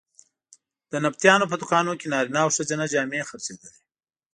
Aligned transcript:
د 0.91 0.93
نبطیانو 1.05 1.49
په 1.51 1.55
دوکانونو 1.61 1.99
کې 1.99 2.07
نارینه 2.13 2.39
او 2.43 2.49
ښځینه 2.55 2.85
جامې 2.93 3.27
خرڅېدلې. 3.29 3.73